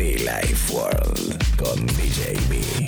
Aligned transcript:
Life 0.00 0.72
World 0.72 1.56
con 1.56 1.86
DJ 1.86 2.32
B. 2.48 2.86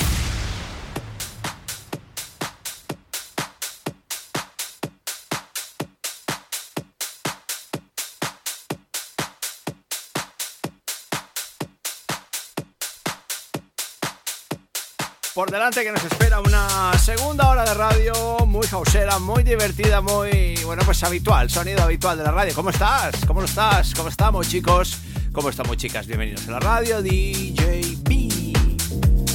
Por 15.34 15.50
delante 15.50 15.82
que 15.82 15.92
nos 15.92 16.02
espera 16.02 16.40
una 16.40 16.92
segunda 16.98 17.50
hora 17.50 17.64
de 17.64 17.74
radio 17.74 18.14
muy 18.46 18.66
hausera, 18.72 19.18
muy 19.18 19.42
divertida, 19.42 20.00
muy, 20.00 20.58
bueno, 20.64 20.82
pues 20.86 21.02
habitual, 21.02 21.50
sonido 21.50 21.82
habitual 21.82 22.16
de 22.16 22.24
la 22.24 22.30
radio. 22.30 22.54
¿Cómo 22.54 22.70
estás? 22.70 23.16
¿Cómo 23.26 23.44
estás? 23.44 23.92
¿Cómo 23.94 24.08
estamos, 24.08 24.48
chicos? 24.48 24.98
¿Cómo 25.32 25.48
estamos, 25.48 25.78
chicas? 25.78 26.06
Bienvenidos 26.06 26.46
a 26.48 26.52
la 26.52 26.60
radio 26.60 27.00
DJ 27.00 27.96
B. 28.02 28.52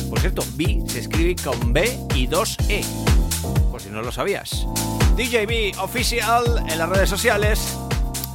Por 0.08 0.20
cierto, 0.20 0.44
B 0.54 0.84
se 0.88 1.00
escribe 1.00 1.36
con 1.44 1.74
B 1.74 1.98
y 2.14 2.28
dos 2.28 2.56
E, 2.70 2.84
por 3.72 3.82
si 3.82 3.90
no 3.90 4.04
lo 4.04 4.12
sabías. 4.12 4.68
DJ 5.16 5.48
B 5.48 5.72
Official 5.80 6.64
en 6.70 6.78
las 6.78 6.88
redes 6.88 7.10
sociales 7.10 7.76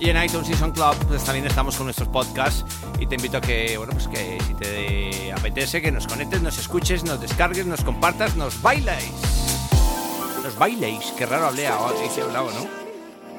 y 0.01 0.11
en 0.11 0.21
iTunes 0.21 0.51
y 0.51 0.55
SoundCloud 0.55 0.97
pues 1.07 1.23
también 1.23 1.47
estamos 1.47 1.77
con 1.77 1.87
nuestros 1.87 2.09
podcasts 2.09 2.65
y 2.99 3.07
te 3.07 3.15
invito 3.15 3.37
a 3.37 3.41
que, 3.41 3.79
bueno, 3.79 3.93
pues 3.93 4.09
que 4.09 4.39
si 4.45 4.55
te 4.55 5.33
apetece 5.33 5.81
que 5.81 5.93
nos 5.93 6.09
conectes, 6.09 6.43
nos 6.43 6.59
escuches, 6.59 7.05
nos 7.05 7.21
descargues, 7.21 7.65
nos 7.65 7.85
compartas, 7.85 8.35
nos 8.35 8.61
bailéis. 8.61 9.13
Nos 10.43 10.59
bailéis, 10.59 11.13
qué 11.17 11.27
raro 11.27 11.47
hablé 11.47 11.69
ahora, 11.69 11.95
hablado, 12.25 12.51
¿no? 12.51 12.83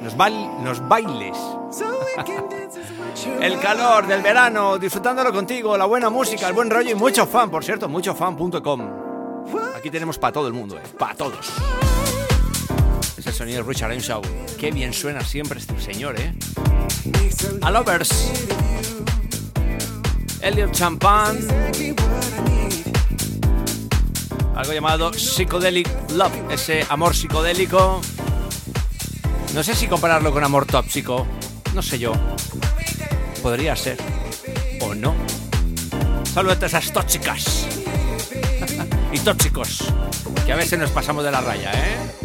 Nos, 0.02 0.16
bail, 0.16 0.64
nos 0.64 0.88
bailes. 0.88 1.38
El 3.42 3.60
calor 3.60 4.08
del 4.08 4.22
verano, 4.22 4.78
disfrutándolo 4.78 5.32
contigo, 5.32 5.78
la 5.78 5.86
buena 5.86 6.10
música, 6.10 6.48
el 6.48 6.54
buen 6.54 6.70
rollo 6.70 6.92
y 6.92 6.96
mucho 6.96 7.26
fan, 7.26 7.50
por 7.50 7.64
cierto, 7.64 7.88
muchofan.com. 7.90 8.90
Aquí 9.76 9.90
tenemos 9.90 10.18
para 10.18 10.32
todo 10.32 10.48
el 10.48 10.54
mundo, 10.54 10.78
¿eh? 10.78 10.84
Para 10.98 11.16
todos. 11.16 11.52
Es 13.18 13.28
el 13.28 13.34
sonido 13.34 13.64
de 13.64 13.68
Richard 13.68 13.92
Henshaw. 13.92 14.22
Qué 14.60 14.72
bien 14.72 14.94
suena 14.94 15.22
siempre 15.22 15.60
este 15.60 15.80
señor, 15.80 16.20
¿eh? 16.20 16.34
A 17.62 17.72
Lovers. 17.72 18.32
Elliot 20.42 20.72
Champagne. 20.72 21.40
Algo 24.56 24.74
llamado 24.74 25.14
Psychedelic 25.14 25.90
Love. 26.12 26.52
Ese 26.52 26.86
amor 26.90 27.16
psicodélico. 27.16 28.02
No 29.54 29.64
sé 29.64 29.76
si 29.76 29.88
compararlo 29.88 30.32
con 30.32 30.44
amor 30.44 30.66
tóxico. 30.66 31.26
No 31.74 31.82
sé 31.82 32.00
yo. 32.00 32.14
Podría 33.44 33.76
ser. 33.76 33.98
O 34.80 34.96
no. 34.96 35.14
Saludos 36.34 36.64
a 36.64 36.66
esas 36.68 36.94
tóxicas. 36.94 37.68
y 39.12 39.20
tóxicos. 39.20 39.84
Que 40.46 40.54
a 40.54 40.56
veces 40.56 40.80
nos 40.80 40.92
pasamos 40.92 41.26
de 41.26 41.32
la 41.32 41.42
raya, 41.42 41.72
¿eh? 41.74 42.23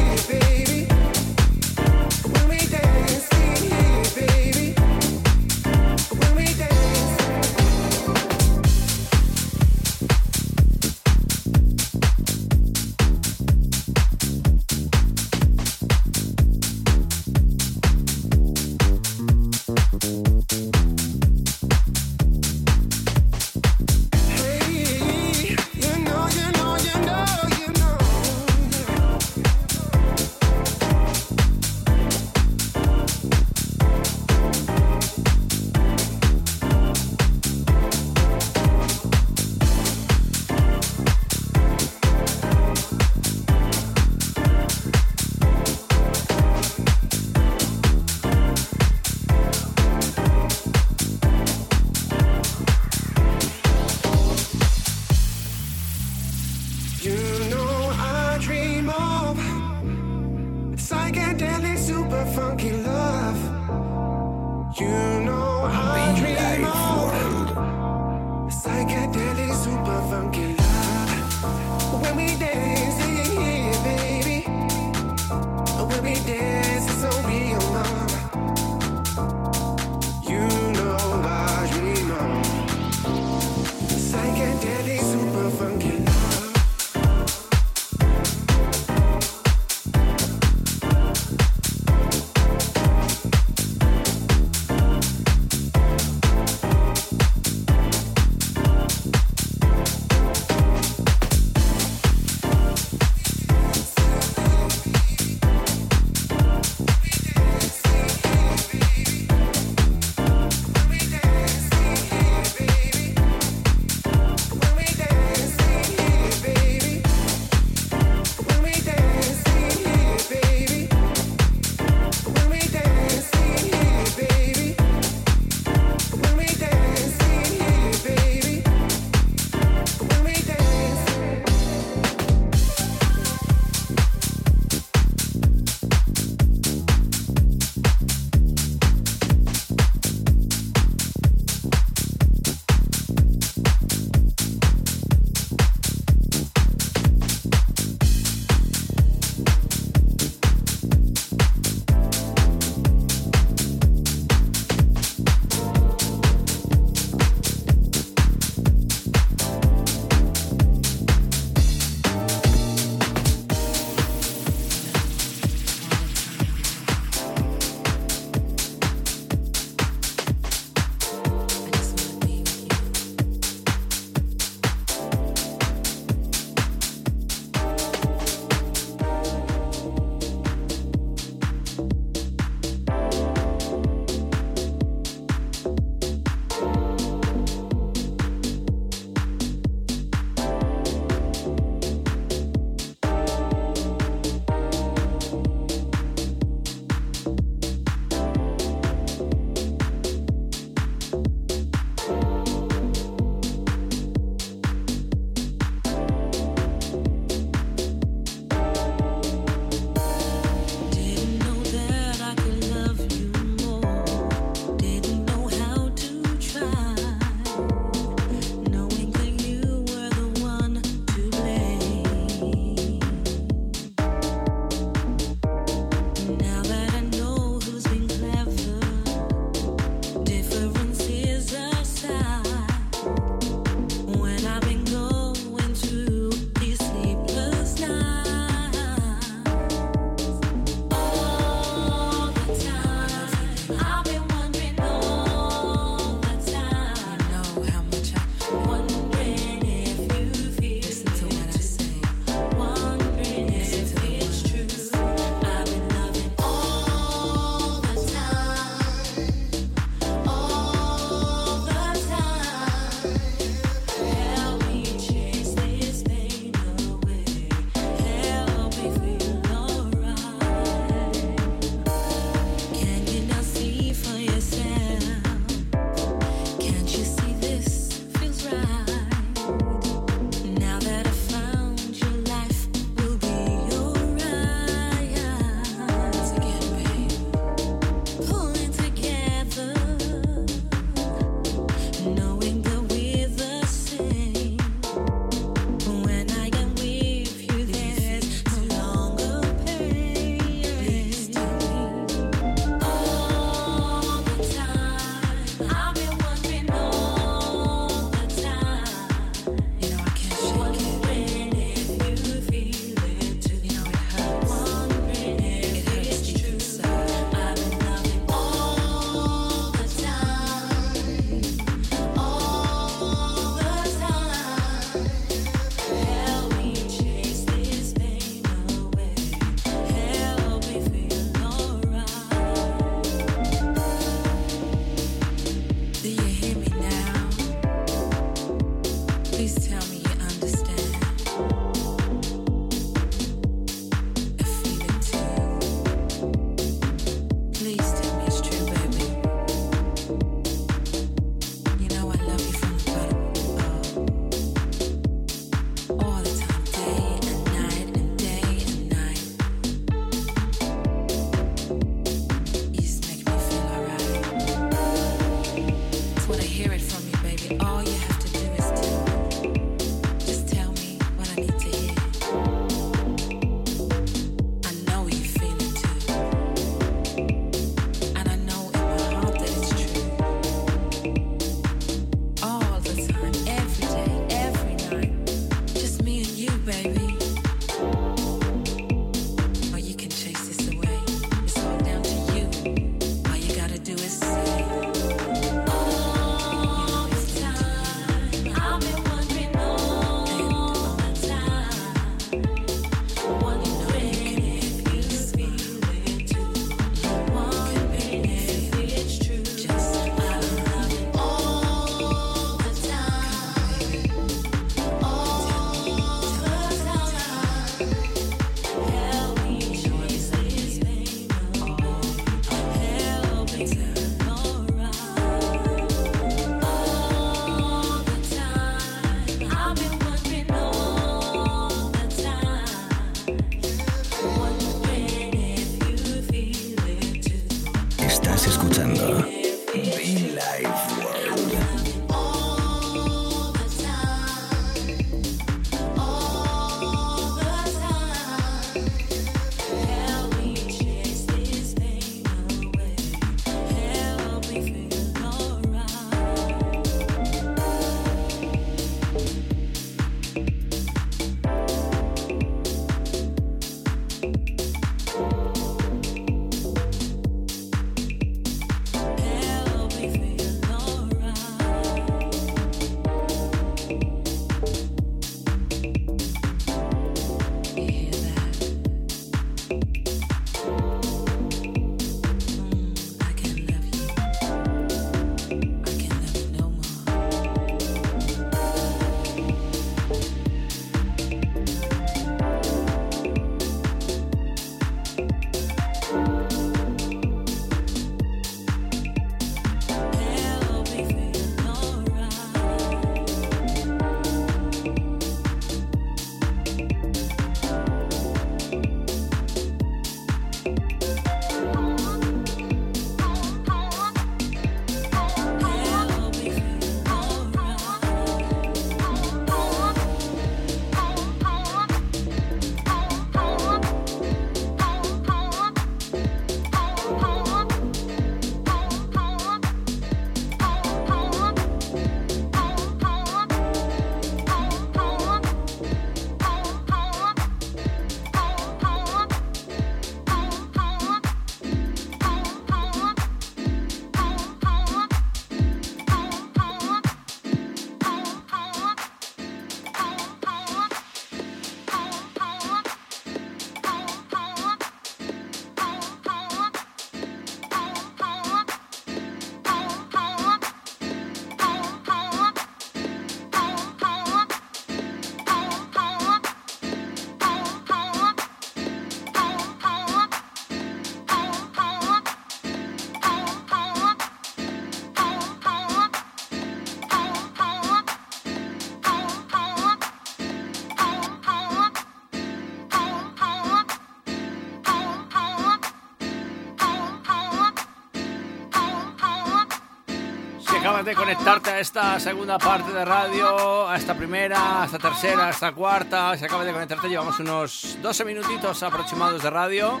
Conectarte 591.14 591.70
a 591.70 591.80
esta 591.80 592.18
segunda 592.20 592.58
parte 592.58 592.92
de 592.92 593.04
radio, 593.04 593.88
a 593.88 593.96
esta 593.96 594.14
primera, 594.14 594.82
a 594.82 594.86
esta 594.86 594.98
tercera, 594.98 595.46
a 595.46 595.50
esta 595.50 595.72
cuarta, 595.72 596.36
si 596.36 596.44
acabas 596.44 596.66
de 596.66 596.72
conectarte, 596.72 597.08
llevamos 597.08 597.38
unos 597.40 597.98
12 598.02 598.24
minutitos 598.24 598.82
aproximados 598.82 599.42
de 599.42 599.50
radio. 599.50 600.00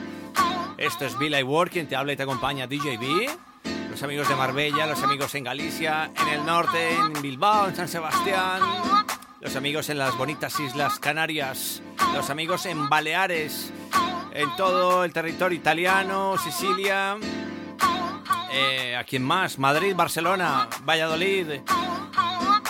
Esto 0.76 1.04
es 1.04 1.16
Bill 1.18 1.42
Ward, 1.44 1.70
quien 1.70 1.88
te 1.88 1.96
habla 1.96 2.12
y 2.12 2.16
te 2.16 2.22
acompaña 2.22 2.66
DJB. 2.66 3.28
Los 3.90 4.02
amigos 4.02 4.28
de 4.28 4.34
Marbella, 4.34 4.86
los 4.86 5.02
amigos 5.02 5.34
en 5.34 5.44
Galicia, 5.44 6.10
en 6.20 6.28
el 6.28 6.44
norte, 6.44 6.94
en 6.94 7.22
Bilbao, 7.22 7.68
en 7.68 7.76
San 7.76 7.88
Sebastián, 7.88 8.60
los 9.40 9.54
amigos 9.56 9.88
en 9.90 9.98
las 9.98 10.16
bonitas 10.16 10.58
Islas 10.58 10.98
Canarias, 10.98 11.82
los 12.12 12.30
amigos 12.30 12.66
en 12.66 12.88
Baleares, 12.88 13.72
en 14.32 14.54
todo 14.56 15.04
el 15.04 15.12
territorio 15.12 15.56
italiano, 15.56 16.36
Sicilia, 16.38 17.16
eh, 18.54 18.96
¿A 18.96 19.04
quién 19.04 19.22
más? 19.22 19.58
Madrid, 19.58 19.94
Barcelona, 19.96 20.68
Valladolid, 20.84 21.60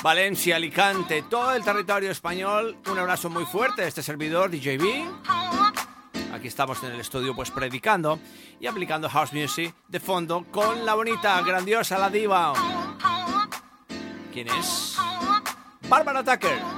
Valencia, 0.03 0.57
Alicante, 0.57 1.23
todo 1.29 1.53
el 1.53 1.63
territorio 1.63 2.11
español. 2.11 2.79
Un 2.91 2.99
abrazo 2.99 3.29
muy 3.29 3.45
fuerte 3.45 3.87
este 3.87 4.03
servidor, 4.03 4.51
DJB. 4.51 5.07
Aquí 6.33 6.49
estamos 6.49 6.83
en 6.83 6.93
el 6.93 7.01
estudio 7.01 7.35
pues 7.35 7.51
predicando 7.51 8.19
y 8.59 8.67
aplicando 8.67 9.09
house 9.09 9.33
music 9.33 9.75
de 9.89 10.01
fondo 10.01 10.47
con 10.51 10.87
la 10.87 10.95
bonita, 10.95 11.41
grandiosa, 11.43 11.99
la 11.99 12.09
diva. 12.09 12.55
¿Quién 14.33 14.49
es? 14.49 14.97
Barbara 15.89 16.25
Tucker. 16.25 16.74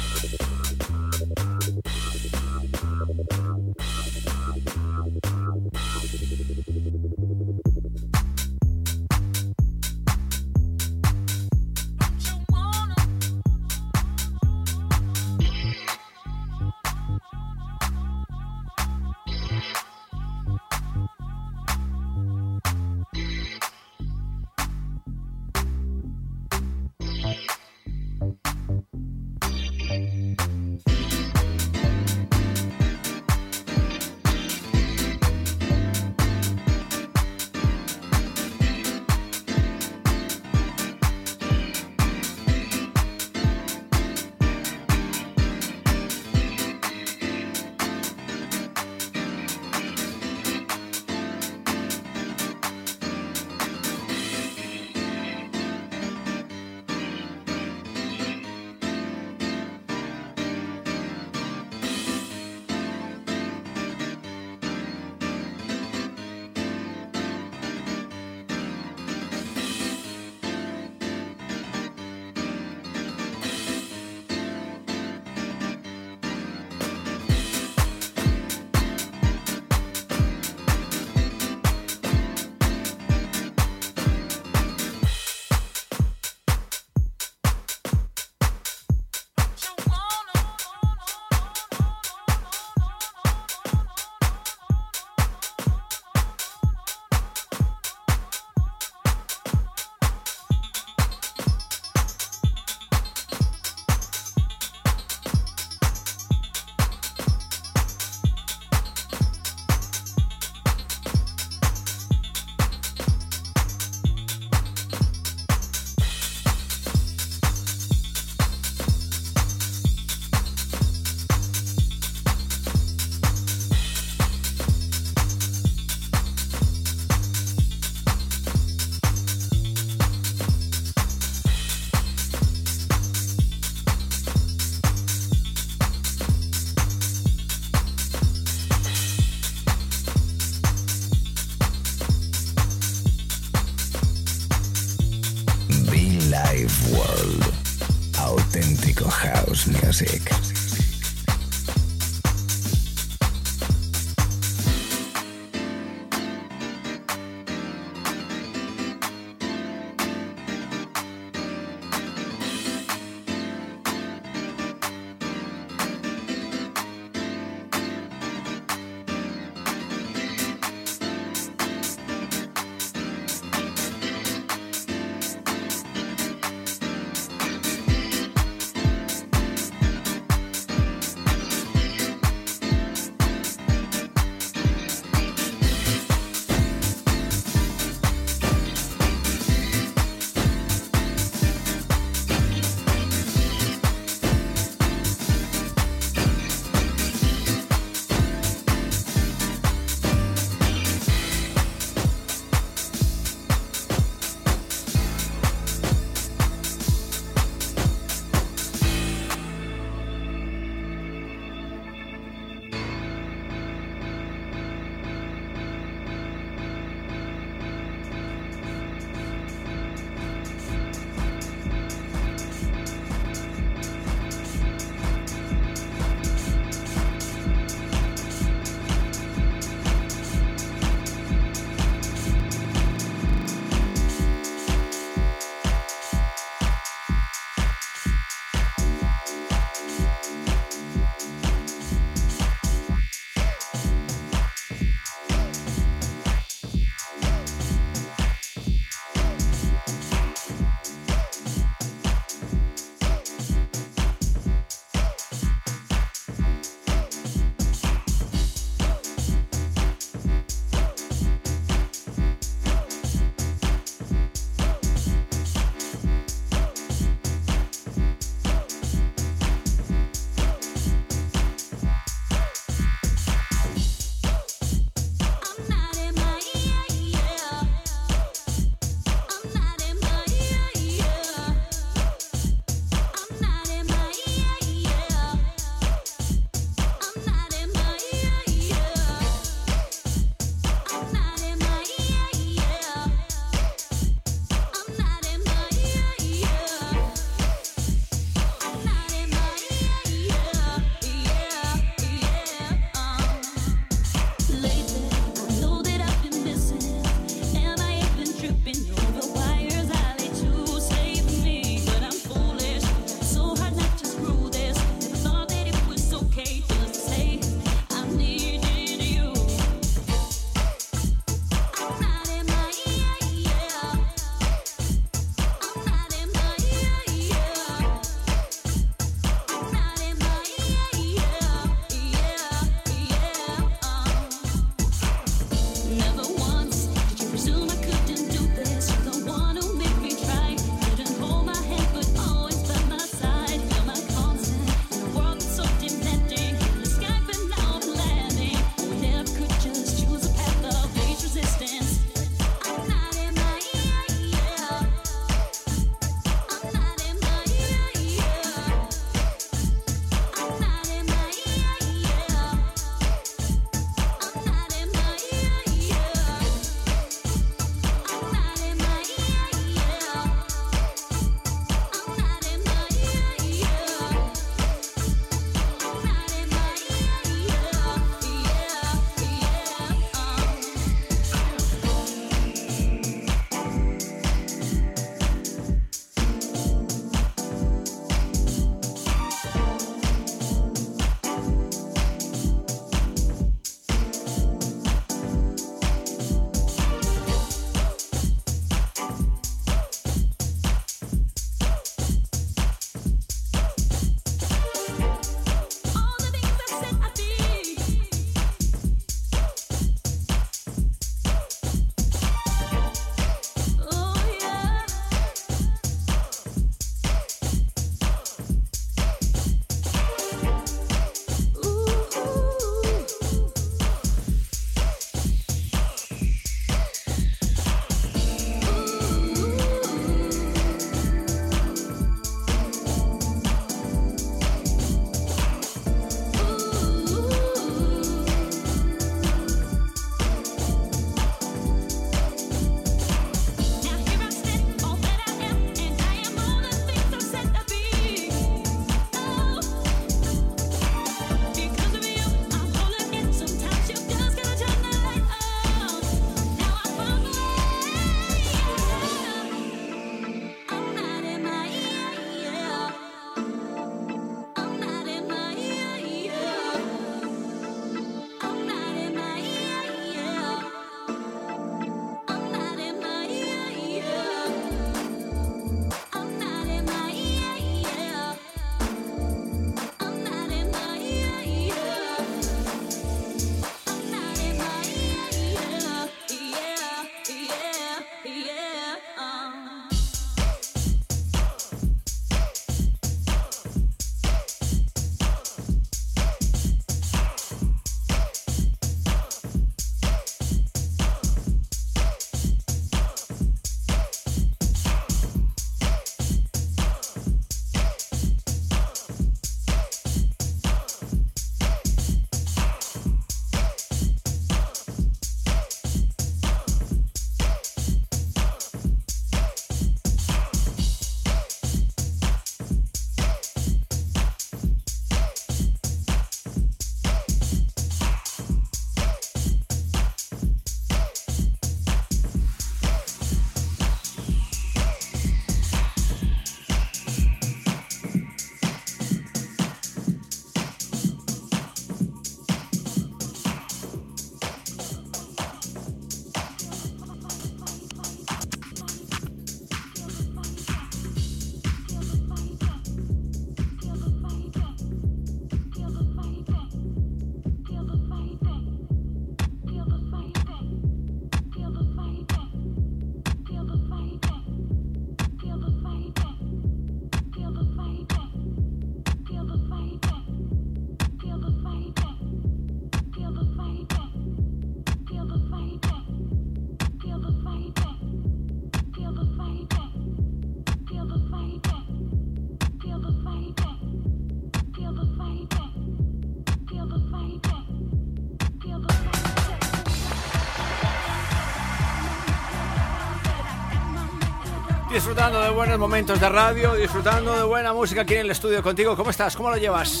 Disfrutando 594.98 595.40
de 595.40 595.50
buenos 595.50 595.78
momentos 595.78 596.18
de 596.18 596.28
radio, 596.28 596.74
disfrutando 596.74 597.36
de 597.36 597.44
buena 597.44 597.72
música 597.72 598.00
aquí 598.00 598.14
en 598.14 598.22
el 598.22 598.30
estudio 598.32 598.64
contigo. 598.64 598.96
¿Cómo 598.96 599.10
estás? 599.10 599.36
¿Cómo 599.36 599.48
lo 599.48 599.56
llevas? 599.56 600.00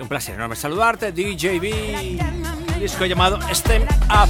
Un 0.00 0.08
placer 0.08 0.34
enorme 0.34 0.56
saludarte, 0.56 1.12
DJB. 1.12 2.80
Disco 2.80 3.06
llamado 3.06 3.38
STEM 3.54 3.84
Up. 3.84 4.28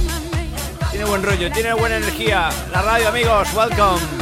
Tiene 0.91 1.05
buen 1.05 1.23
rollo, 1.23 1.51
tiene 1.51 1.73
buena 1.73 1.97
energía. 1.97 2.49
La 2.71 2.83
radio, 2.83 3.09
amigos, 3.09 3.47
welcome. 3.55 4.18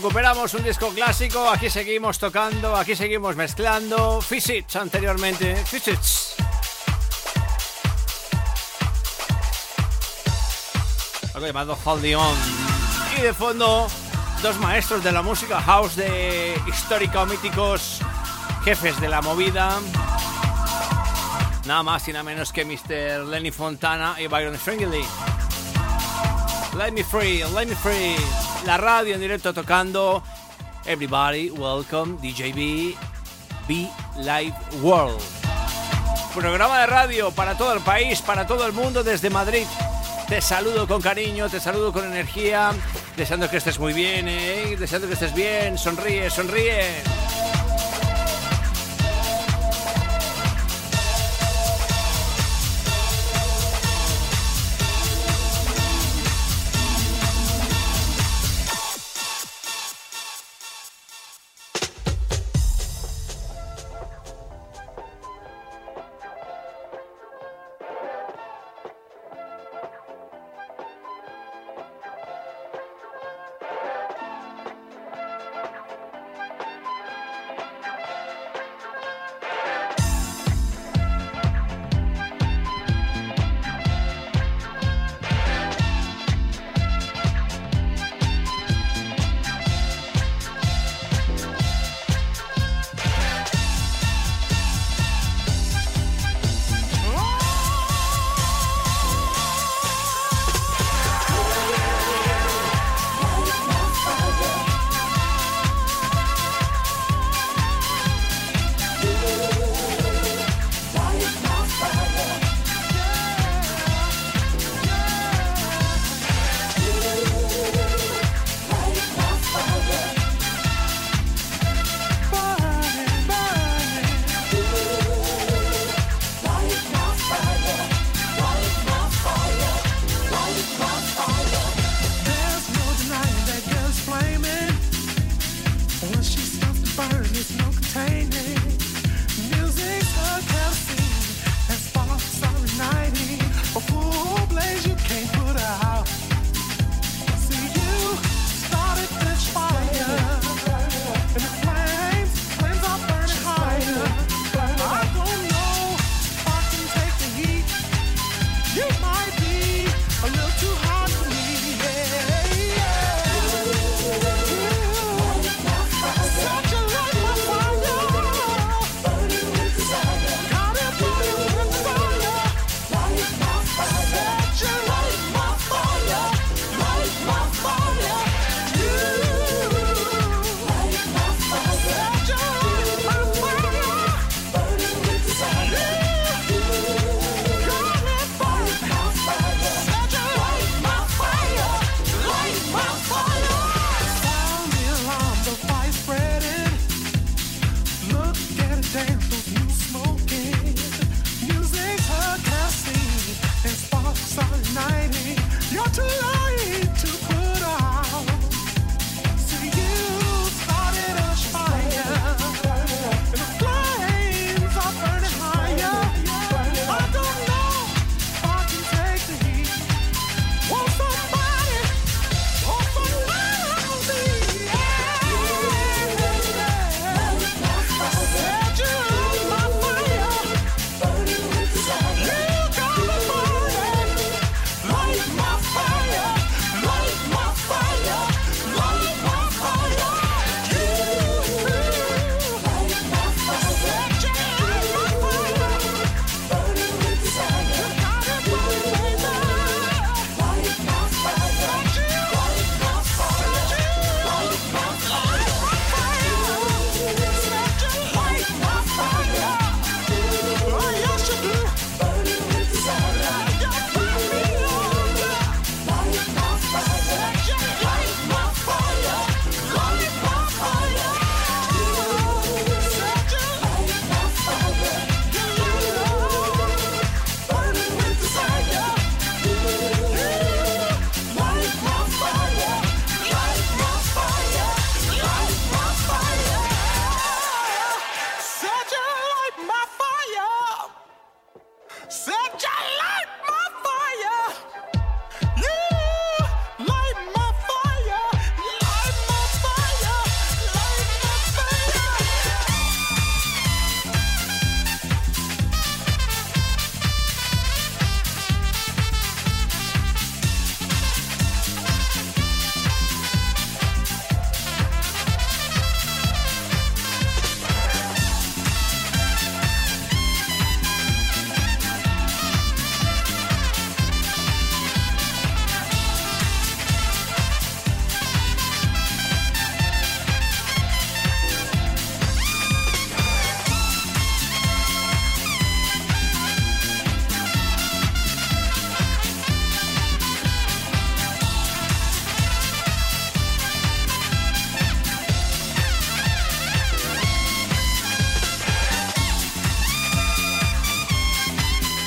Recuperamos 0.00 0.54
un 0.54 0.62
disco 0.62 0.88
clásico, 0.94 1.46
aquí 1.50 1.68
seguimos 1.68 2.18
tocando, 2.18 2.74
aquí 2.74 2.96
seguimos 2.96 3.36
mezclando. 3.36 4.22
Physics 4.22 4.76
anteriormente, 4.76 5.54
Physics. 5.66 6.36
Algo 11.34 11.46
llamado 11.46 11.78
Holding 11.84 12.14
On. 12.14 12.36
Y 13.18 13.20
de 13.20 13.34
fondo, 13.34 13.88
dos 14.40 14.58
maestros 14.58 15.04
de 15.04 15.12
la 15.12 15.20
música 15.20 15.60
house 15.60 15.96
de 15.96 16.58
histórica 16.66 17.26
míticos, 17.26 18.00
jefes 18.64 18.98
de 19.02 19.08
la 19.10 19.20
movida. 19.20 19.80
Nada 21.66 21.82
más 21.82 22.08
y 22.08 22.12
nada 22.12 22.22
menos 22.22 22.54
que 22.54 22.64
Mr. 22.64 23.26
Lenny 23.26 23.50
Fontana 23.50 24.16
y 24.18 24.28
Byron 24.28 24.56
Stringley. 24.56 25.04
Let 26.78 26.92
me 26.92 27.04
free, 27.04 27.44
let 27.54 27.66
me 27.66 27.74
free 27.74 28.16
la 28.64 28.76
radio 28.76 29.14
en 29.14 29.20
directo 29.20 29.52
tocando. 29.52 30.22
Everybody, 30.84 31.50
welcome, 31.50 32.16
DJB, 32.20 32.96
Be 33.68 33.90
Live 34.16 34.54
World. 34.82 35.20
Programa 36.34 36.80
de 36.80 36.86
radio 36.86 37.30
para 37.30 37.56
todo 37.56 37.72
el 37.72 37.80
país, 37.80 38.22
para 38.22 38.46
todo 38.46 38.66
el 38.66 38.72
mundo 38.72 39.02
desde 39.02 39.30
Madrid. 39.30 39.66
Te 40.28 40.40
saludo 40.40 40.86
con 40.86 41.02
cariño, 41.02 41.48
te 41.48 41.60
saludo 41.60 41.92
con 41.92 42.04
energía, 42.04 42.72
deseando 43.16 43.50
que 43.50 43.56
estés 43.56 43.78
muy 43.78 43.92
bien, 43.92 44.26
¿eh? 44.28 44.76
deseando 44.78 45.08
que 45.08 45.14
estés 45.14 45.34
bien, 45.34 45.76
sonríe, 45.76 46.30
sonríe. 46.30 47.19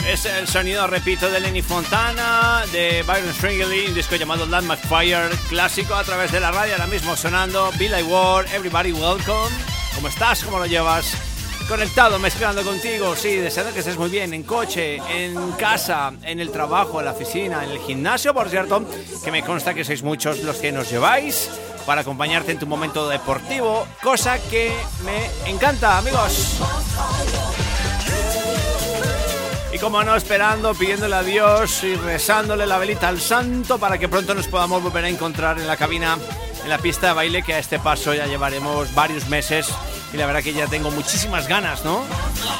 Es 0.07 0.25
el 0.25 0.47
sonido, 0.47 0.85
repito, 0.87 1.29
de 1.29 1.39
Lenny 1.39 1.61
Fontana, 1.61 2.63
de 2.71 3.03
Byron 3.03 3.33
Stringley, 3.33 3.87
un 3.87 3.93
disco 3.93 4.15
llamado 4.15 4.45
Land 4.45 4.67
McFire, 4.67 5.29
clásico 5.49 5.95
a 5.95 6.03
través 6.03 6.31
de 6.31 6.39
la 6.39 6.51
radio, 6.51 6.73
ahora 6.73 6.87
mismo 6.87 7.15
sonando 7.15 7.71
Billy 7.77 8.03
Ward, 8.03 8.47
Everybody 8.53 8.91
Welcome. 8.91 9.55
¿Cómo 9.95 10.07
estás? 10.07 10.43
¿Cómo 10.43 10.59
lo 10.59 10.65
llevas? 10.65 11.13
Conectado, 11.67 12.19
mezclando 12.19 12.61
contigo, 12.63 13.15
sí, 13.15 13.35
deseando 13.35 13.73
que 13.73 13.79
estés 13.79 13.97
muy 13.97 14.09
bien, 14.09 14.33
en 14.33 14.43
coche, 14.43 14.97
en 15.09 15.53
casa, 15.53 16.11
en 16.23 16.39
el 16.39 16.51
trabajo, 16.51 16.99
en 16.99 17.05
la 17.05 17.11
oficina, 17.11 17.63
en 17.63 17.71
el 17.71 17.79
gimnasio, 17.79 18.33
por 18.33 18.49
cierto, 18.49 18.85
que 19.23 19.31
me 19.31 19.43
consta 19.43 19.73
que 19.73 19.85
sois 19.85 20.03
muchos 20.03 20.39
los 20.43 20.57
que 20.57 20.71
nos 20.71 20.89
lleváis 20.89 21.49
para 21.85 22.01
acompañarte 22.01 22.51
en 22.51 22.59
tu 22.59 22.67
momento 22.67 23.07
deportivo, 23.07 23.87
cosa 24.01 24.39
que 24.39 24.73
me 25.05 25.49
encanta, 25.49 25.97
amigos. 25.97 26.59
Y 29.73 29.79
como 29.79 30.03
no, 30.03 30.15
esperando, 30.15 30.75
pidiéndole 30.75 31.15
a 31.15 31.23
Dios 31.23 31.83
y 31.83 31.95
rezándole 31.95 32.67
la 32.67 32.77
velita 32.77 33.07
al 33.07 33.19
santo 33.19 33.79
para 33.79 33.97
que 33.97 34.07
pronto 34.07 34.35
nos 34.35 34.47
podamos 34.47 34.83
volver 34.83 35.05
a 35.05 35.09
encontrar 35.09 35.57
en 35.57 35.65
la 35.65 35.77
cabina, 35.77 36.15
en 36.61 36.69
la 36.69 36.77
pista 36.77 37.07
de 37.07 37.13
baile, 37.13 37.41
que 37.41 37.55
a 37.55 37.59
este 37.59 37.79
paso 37.79 38.13
ya 38.13 38.27
llevaremos 38.27 38.93
varios 38.93 39.27
meses. 39.29 39.67
Y 40.13 40.17
la 40.17 40.27
verdad 40.27 40.43
que 40.43 40.53
ya 40.53 40.67
tengo 40.67 40.91
muchísimas 40.91 41.47
ganas, 41.47 41.83
¿no? 41.83 42.03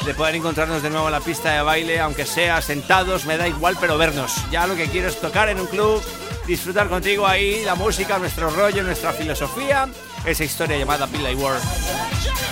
De 0.04 0.12
poder 0.12 0.34
encontrarnos 0.34 0.82
de 0.82 0.90
nuevo 0.90 1.06
en 1.06 1.12
la 1.12 1.20
pista 1.20 1.52
de 1.52 1.62
baile, 1.62 2.00
aunque 2.00 2.26
sea 2.26 2.60
sentados, 2.60 3.26
me 3.26 3.36
da 3.36 3.46
igual, 3.46 3.76
pero 3.80 3.96
vernos. 3.96 4.34
Ya 4.50 4.66
lo 4.66 4.74
que 4.74 4.88
quiero 4.88 5.06
es 5.06 5.20
tocar 5.20 5.48
en 5.48 5.60
un 5.60 5.66
club, 5.68 6.02
disfrutar 6.48 6.88
contigo 6.88 7.28
ahí, 7.28 7.62
la 7.64 7.76
música, 7.76 8.18
nuestro 8.18 8.50
rollo, 8.50 8.82
nuestra 8.82 9.12
filosofía, 9.12 9.88
esa 10.24 10.42
historia 10.42 10.78
llamada 10.78 11.06
Billy 11.06 11.36
World. 11.36 11.62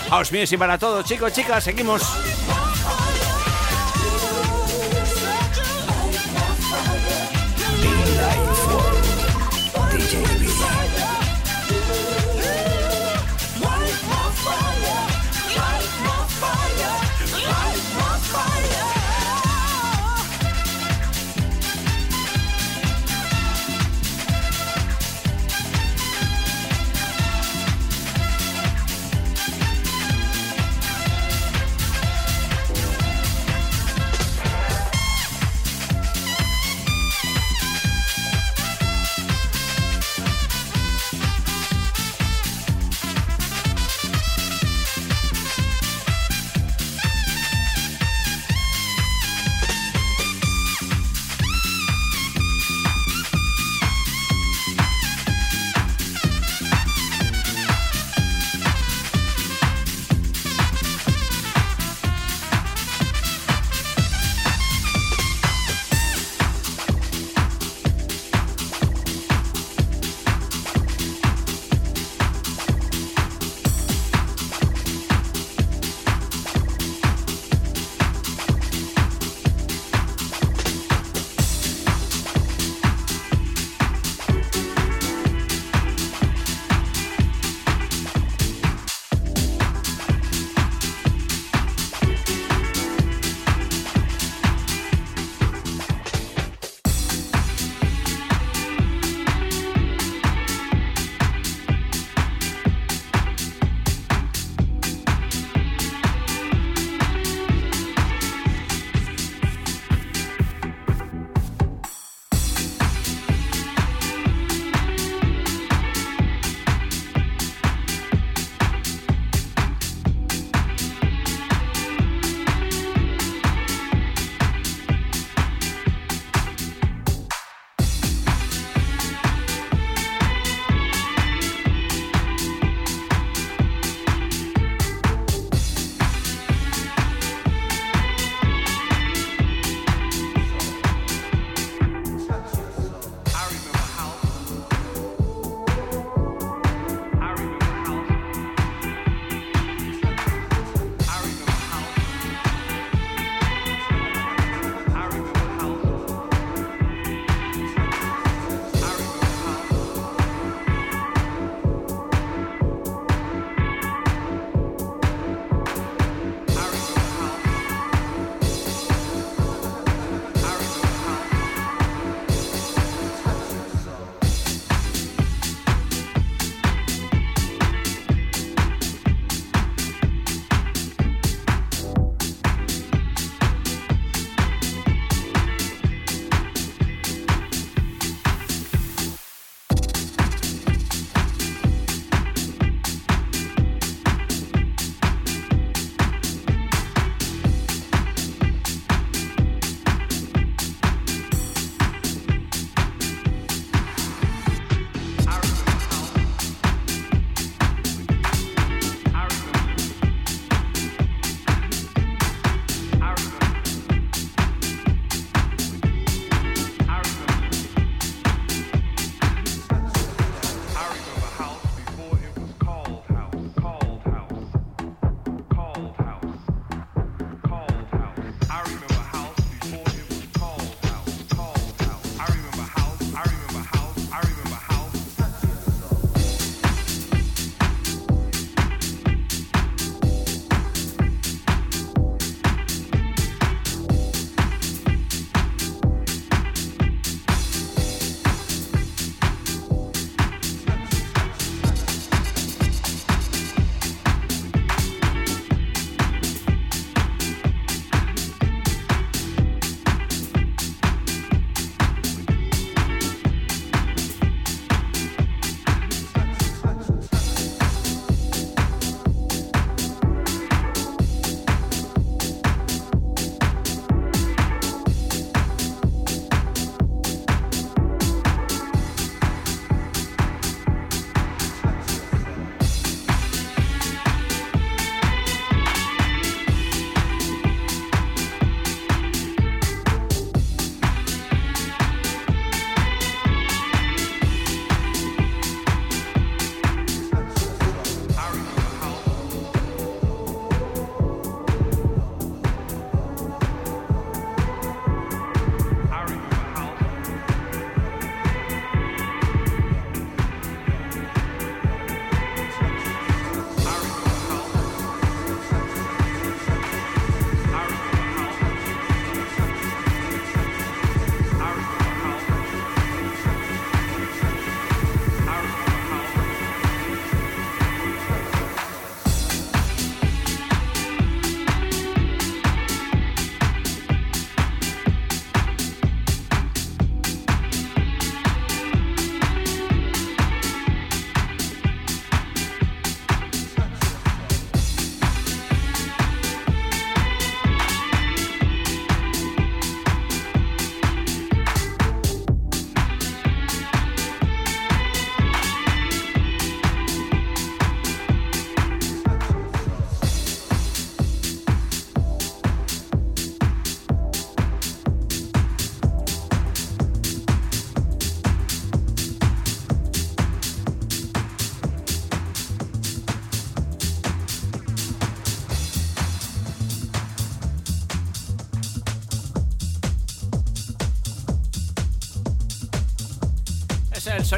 House 0.09 0.31
Music 0.31 0.57
para 0.57 0.79
todos, 0.79 1.05
chicos, 1.05 1.33
chicas, 1.33 1.65
seguimos. 1.65 2.03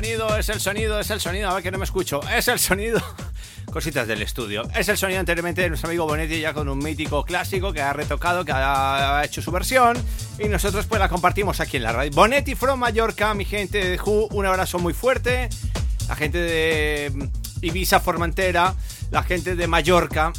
sonido, 0.05 0.37
es 0.37 0.49
el 0.51 0.61
sonido, 0.61 1.01
es 1.01 1.11
el 1.11 1.19
sonido. 1.21 1.49
A 1.49 1.55
ver 1.55 1.63
que 1.63 1.71
no 1.71 1.79
me 1.79 1.85
escucho. 1.85 2.21
Es 2.29 2.49
el 2.49 2.59
sonido. 2.59 3.01
Cositas 3.73 4.07
del 4.07 4.21
estudio. 4.21 4.69
Es 4.75 4.87
el 4.91 4.99
sonido 4.99 5.19
anteriormente 5.19 5.63
de 5.63 5.69
nuestro 5.71 5.89
amigo 5.89 6.05
Bonetti 6.05 6.41
ya 6.41 6.53
con 6.53 6.69
un 6.69 6.79
mítico 6.79 7.25
clásico 7.25 7.73
que 7.73 7.81
ha 7.81 7.95
retocado, 7.95 8.45
que 8.45 8.53
ha, 8.53 9.23
hecho 9.25 9.41
su 9.41 9.51
versión. 9.51 9.97
Y 10.39 10.49
nosotros 10.49 10.85
pues 10.87 10.99
la 10.99 11.09
compartimos 11.09 11.59
aquí 11.61 11.79
en 11.79 11.85
la 11.85 11.93
radio. 11.93 12.11
Bonetti 12.13 12.55
from 12.55 12.79
Mallorca, 12.81 13.33
mi 13.33 13.47
gente 13.47 13.83
de 13.83 13.99
Who, 13.99 14.29
un 14.33 14.45
abrazo 14.45 14.79
muy 14.79 14.93
fuerte. 14.93 15.49
La 16.07 16.17
gente 16.17 16.37
de 16.37 17.11
mm, 17.11 17.25
Ibiza 17.63 17.99
Formentera, 18.01 18.75
la 19.11 19.23
gente 19.23 19.57
de 19.57 19.67
Mallorca, 19.67 20.35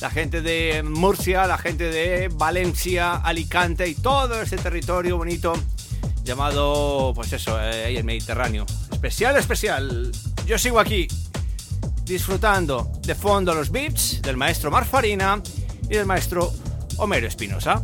la 0.00 0.08
gente 0.08 0.40
de 0.40 0.82
Murcia, 0.82 1.46
la 1.46 1.58
gente 1.58 1.90
de 1.90 2.30
Valencia, 2.32 3.16
Alicante 3.16 3.86
y 3.86 3.94
todo 3.94 4.40
ese 4.40 4.56
territorio 4.56 5.18
bonito 5.18 5.52
llamado, 6.30 7.12
pues 7.12 7.32
eso, 7.32 7.60
eh, 7.60 7.96
el 7.96 8.04
Mediterráneo. 8.04 8.64
Especial, 8.92 9.36
especial. 9.36 10.12
Yo 10.46 10.58
sigo 10.58 10.78
aquí, 10.78 11.08
disfrutando 12.04 12.88
de 13.02 13.16
fondo 13.16 13.52
los 13.52 13.70
beats 13.70 14.22
del 14.22 14.36
maestro 14.36 14.70
Marfarina 14.70 15.42
y 15.88 15.94
del 15.94 16.06
maestro 16.06 16.52
Homero 16.98 17.26
Espinosa. 17.26 17.82